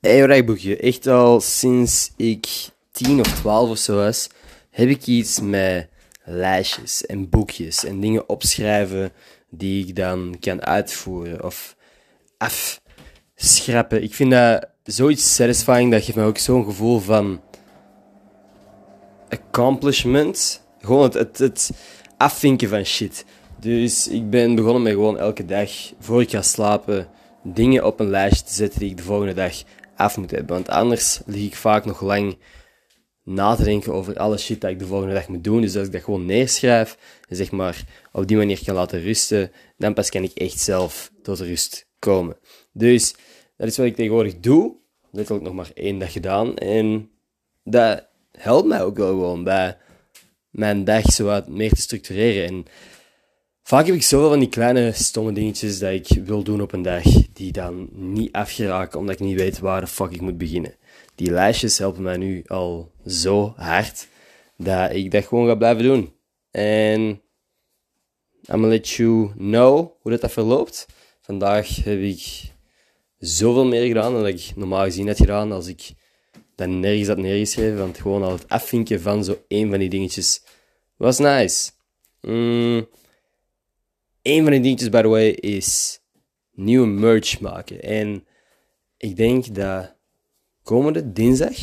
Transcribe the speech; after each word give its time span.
Hey, 0.00 0.44
boekje. 0.44 0.76
Echt 0.76 1.06
al 1.06 1.40
sinds 1.40 2.12
ik 2.16 2.48
10 2.90 3.20
of 3.20 3.40
12 3.40 3.70
of 3.70 3.78
zo 3.78 3.96
was, 3.96 4.28
heb 4.70 4.88
ik 4.88 5.06
iets 5.06 5.40
met 5.40 5.88
lijstjes 6.24 7.06
en 7.06 7.28
boekjes 7.28 7.84
en 7.84 8.00
dingen 8.00 8.28
opschrijven 8.28 9.12
die 9.50 9.86
ik 9.86 9.96
dan 9.96 10.36
kan 10.40 10.62
uitvoeren 10.62 11.44
of 11.44 11.76
afschrappen. 12.36 14.02
Ik 14.02 14.14
vind 14.14 14.30
dat 14.30 14.68
zoiets 14.84 15.34
satisfying, 15.34 15.90
dat 15.90 16.04
geeft 16.04 16.16
me 16.16 16.24
ook 16.24 16.38
zo'n 16.38 16.64
gevoel 16.64 16.98
van 16.98 17.40
accomplishment. 19.28 20.66
Gewoon 20.80 21.02
het, 21.02 21.14
het, 21.14 21.38
het 21.38 21.70
afvinken 22.16 22.68
van 22.68 22.84
shit. 22.84 23.24
Dus 23.60 24.08
ik 24.08 24.30
ben 24.30 24.54
begonnen 24.54 24.82
met 24.82 24.92
gewoon 24.92 25.18
elke 25.18 25.44
dag, 25.44 25.70
voor 25.98 26.20
ik 26.20 26.30
ga 26.30 26.42
slapen, 26.42 27.08
dingen 27.42 27.84
op 27.84 28.00
een 28.00 28.10
lijstje 28.10 28.44
te 28.44 28.54
zetten 28.54 28.80
die 28.80 28.90
ik 28.90 28.96
de 28.96 29.02
volgende 29.02 29.34
dag 29.34 29.62
af 29.96 30.16
moet 30.16 30.30
hebben. 30.30 30.54
Want 30.54 30.68
anders 30.68 31.20
lig 31.26 31.44
ik 31.44 31.56
vaak 31.56 31.84
nog 31.84 32.00
lang 32.00 32.36
na 33.22 33.54
te 33.54 33.64
denken 33.64 33.92
over 33.92 34.16
alle 34.16 34.38
shit 34.38 34.60
dat 34.60 34.70
ik 34.70 34.78
de 34.78 34.86
volgende 34.86 35.14
dag 35.14 35.28
moet 35.28 35.44
doen. 35.44 35.60
Dus 35.60 35.76
als 35.76 35.86
ik 35.86 35.92
dat 35.92 36.02
gewoon 36.02 36.26
neerschrijf 36.26 36.98
en 37.28 37.36
zeg 37.36 37.50
maar 37.50 37.84
op 38.12 38.26
die 38.26 38.36
manier 38.36 38.64
kan 38.64 38.74
laten 38.74 39.00
rusten, 39.00 39.50
dan 39.76 39.94
pas 39.94 40.10
kan 40.10 40.22
ik 40.22 40.32
echt 40.32 40.60
zelf 40.60 41.10
tot 41.22 41.40
rust 41.40 41.86
komen. 41.98 42.36
Dus 42.72 43.14
dat 43.56 43.68
is 43.68 43.76
wat 43.76 43.86
ik 43.86 43.96
tegenwoordig 43.96 44.40
doe. 44.40 44.76
Letterlijk 45.10 45.46
nog 45.46 45.54
maar 45.54 45.70
één 45.74 45.98
dag 45.98 46.12
gedaan. 46.12 46.56
En 46.56 47.10
dat 47.64 48.06
helpt 48.32 48.68
mij 48.68 48.82
ook 48.82 48.96
wel 48.96 49.08
gewoon 49.08 49.44
bij 49.44 49.76
mijn 50.50 50.84
dag 50.84 51.12
zo 51.12 51.24
wat 51.24 51.48
meer 51.48 51.72
te 51.72 51.80
structureren. 51.80 52.46
En 52.48 52.64
vaak 53.66 53.86
heb 53.86 53.94
ik 53.94 54.02
zoveel 54.02 54.28
van 54.28 54.38
die 54.38 54.48
kleine 54.48 54.92
stomme 54.92 55.32
dingetjes 55.32 55.78
dat 55.78 55.92
ik 55.92 56.24
wil 56.24 56.42
doen 56.42 56.60
op 56.60 56.72
een 56.72 56.82
dag, 56.82 57.02
die 57.32 57.52
dan 57.52 57.88
niet 57.92 58.32
afgeraken 58.32 58.98
omdat 58.98 59.14
ik 59.14 59.26
niet 59.26 59.38
weet 59.38 59.58
waar 59.58 59.80
de 59.80 59.86
fuck 59.86 60.10
ik 60.10 60.20
moet 60.20 60.38
beginnen. 60.38 60.74
Die 61.14 61.30
lijstjes 61.30 61.78
helpen 61.78 62.02
mij 62.02 62.16
nu 62.16 62.42
al 62.46 62.92
zo 63.06 63.52
hard 63.56 64.08
dat 64.56 64.92
ik 64.92 65.10
dat 65.10 65.24
gewoon 65.24 65.46
ga 65.46 65.54
blijven 65.54 65.82
doen. 65.82 66.12
En 66.50 67.00
I'm 67.00 67.20
gonna 68.44 68.66
let 68.66 68.88
you 68.88 69.32
know 69.36 69.90
hoe 70.00 70.10
dat, 70.10 70.20
dat 70.20 70.32
verloopt. 70.32 70.86
Vandaag 71.20 71.84
heb 71.84 72.00
ik 72.00 72.52
zoveel 73.18 73.66
meer 73.66 73.86
gedaan 73.86 74.12
dan 74.12 74.26
ik 74.26 74.52
normaal 74.56 74.84
gezien 74.84 75.06
had 75.06 75.16
gedaan 75.16 75.52
als 75.52 75.66
ik 75.66 75.92
dat 76.54 76.68
nergens 76.68 77.08
had 77.08 77.18
neergeschreven. 77.18 77.78
Want 77.78 77.98
gewoon 77.98 78.22
al 78.22 78.32
het 78.32 78.48
afvinken 78.48 79.00
van 79.00 79.24
zo 79.24 79.38
één 79.48 79.70
van 79.70 79.78
die 79.78 79.88
dingetjes 79.88 80.42
was 80.96 81.18
nice. 81.18 81.70
Mm. 82.20 82.86
Een 84.26 84.42
van 84.42 84.52
die 84.52 84.60
dingetjes, 84.60 84.88
by 84.88 85.00
the 85.00 85.08
way, 85.08 85.28
is 85.28 86.00
nieuwe 86.52 86.86
merch 86.86 87.40
maken. 87.40 87.82
En 87.82 88.26
ik 88.96 89.16
denk 89.16 89.54
dat 89.54 89.94
komende 90.62 91.12
dinsdag 91.12 91.54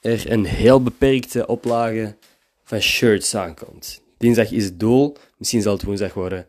er 0.00 0.30
een 0.30 0.44
heel 0.44 0.82
beperkte 0.82 1.46
oplage 1.46 2.16
van 2.64 2.80
shirts 2.80 3.34
aankomt. 3.34 4.02
Dinsdag 4.18 4.50
is 4.50 4.64
het 4.64 4.80
doel, 4.80 5.16
misschien 5.36 5.62
zal 5.62 5.72
het 5.72 5.82
woensdag 5.82 6.14
worden. 6.14 6.46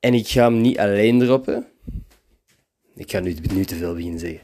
En 0.00 0.14
ik 0.14 0.28
ga 0.28 0.42
hem 0.42 0.60
niet 0.60 0.78
alleen 0.78 1.18
droppen. 1.18 1.66
Ik 2.94 3.10
ga 3.10 3.20
nu, 3.20 3.64
te 3.64 3.76
veel 3.76 3.94
beginnen 3.94 4.20
zeggen. 4.20 4.40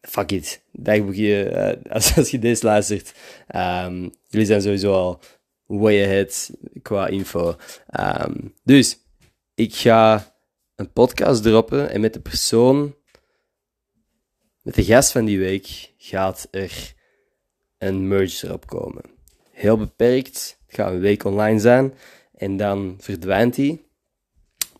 Fuck 0.00 0.30
it. 0.32 0.62
Dagboekje, 0.72 1.50
uh, 1.84 1.92
als, 1.92 2.16
als 2.16 2.30
je 2.30 2.38
deze 2.38 2.66
luistert. 2.66 3.12
Um, 3.54 4.12
jullie 4.28 4.46
zijn 4.46 4.62
sowieso 4.62 4.92
al 4.92 5.20
way 5.66 6.04
ahead 6.04 6.50
qua 6.82 7.06
info. 7.06 7.56
Um, 8.00 8.54
dus, 8.62 8.98
ik 9.54 9.74
ga 9.74 10.34
een 10.74 10.92
podcast 10.92 11.42
droppen 11.42 11.90
en 11.90 12.00
met 12.00 12.12
de 12.12 12.20
persoon, 12.20 12.94
met 14.62 14.74
de 14.74 14.84
gast 14.84 15.10
van 15.10 15.24
die 15.24 15.38
week, 15.38 15.92
gaat 15.98 16.48
er 16.50 16.94
een 17.78 18.08
merge 18.08 18.46
erop 18.46 18.66
komen. 18.66 19.02
Heel 19.50 19.76
beperkt. 19.76 20.58
Het 20.66 20.74
gaat 20.74 20.92
een 20.92 21.00
week 21.00 21.24
online 21.24 21.60
zijn 21.60 21.94
en 22.34 22.56
dan 22.56 22.96
verdwijnt 23.00 23.56
hij. 23.56 23.82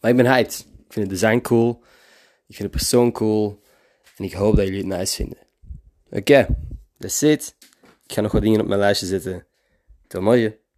Maar 0.01 0.11
ik 0.11 0.17
ben 0.17 0.27
hyped. 0.27 0.67
Ik 0.69 0.93
vind 0.93 1.11
het 1.11 1.21
design 1.21 1.41
cool. 1.41 1.83
Ik 2.49 2.56
vind 2.56 2.73
de 2.73 2.79
persoon 2.79 3.12
cool. 3.12 3.62
En 4.17 4.25
ik 4.25 4.33
hoop 4.33 4.56
dat 4.56 4.65
jullie 4.65 4.81
het 4.81 4.99
nice 4.99 5.15
vinden. 5.15 5.39
Oké, 6.06 6.17
okay, 6.17 6.47
that's 6.99 7.23
it. 7.23 7.55
Ik 8.06 8.12
ga 8.12 8.21
nog 8.21 8.33
wat 8.33 8.43
dingen 8.43 8.61
op 8.61 8.67
mijn 8.67 8.81
lijstje 8.81 9.06
zetten. 9.06 9.47
Tot 10.06 10.23
morgen. 10.23 10.62